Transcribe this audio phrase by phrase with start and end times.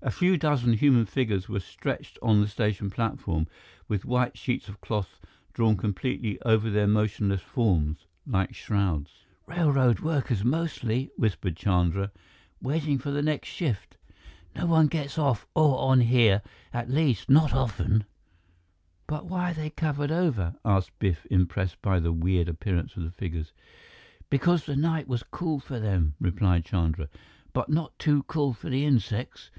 [0.00, 3.46] A few dozen human figures were stretched on the station platform,
[3.88, 5.20] with white sheets of cloth
[5.52, 9.26] drawn completely over their motionless forms, like shrouds.
[9.46, 12.10] "Railroad workers, mostly," whispered Chandra,
[12.62, 13.98] "waiting for the next shift.
[14.54, 16.40] No one else gets on or off here,
[16.72, 18.04] at least, not often."
[19.08, 23.10] "But why are they covered over?" asked Biff, impressed by the weird appearance of the
[23.10, 23.52] figures.
[24.30, 27.08] "Because the night was cool for them," replied Chandra,
[27.52, 29.50] "but not too cool for the insects.